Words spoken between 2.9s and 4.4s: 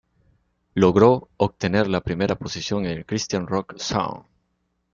el Christian Rock Songs.